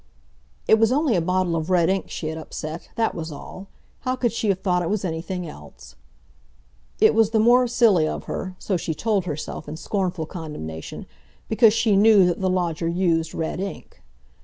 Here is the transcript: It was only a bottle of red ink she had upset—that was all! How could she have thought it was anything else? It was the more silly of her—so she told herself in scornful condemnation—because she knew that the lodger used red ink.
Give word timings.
It 0.67 0.79
was 0.79 0.91
only 0.91 1.15
a 1.15 1.21
bottle 1.21 1.55
of 1.55 1.69
red 1.69 1.87
ink 1.87 2.09
she 2.09 2.29
had 2.29 2.37
upset—that 2.39 3.13
was 3.13 3.31
all! 3.31 3.67
How 3.99 4.15
could 4.15 4.31
she 4.31 4.49
have 4.49 4.57
thought 4.57 4.81
it 4.81 4.89
was 4.89 5.05
anything 5.05 5.47
else? 5.47 5.95
It 6.99 7.13
was 7.13 7.29
the 7.29 7.39
more 7.39 7.67
silly 7.67 8.07
of 8.07 8.23
her—so 8.23 8.77
she 8.77 8.95
told 8.95 9.25
herself 9.25 9.67
in 9.69 9.77
scornful 9.77 10.25
condemnation—because 10.25 11.75
she 11.75 11.95
knew 11.95 12.25
that 12.25 12.41
the 12.41 12.49
lodger 12.49 12.87
used 12.87 13.35
red 13.35 13.59
ink. 13.59 14.01